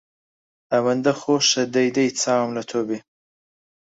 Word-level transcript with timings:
ئەوەندە 0.71 1.11
خۆشە 1.21 1.63
دەی 1.75 1.89
دەی 1.97 2.09
چاوم 2.21 2.49
لە 2.57 2.63
تۆ 2.69 2.79
بێ 2.87 2.99